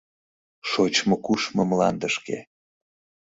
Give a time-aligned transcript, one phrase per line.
[0.69, 2.37] Шочмо-кушмо мландышке.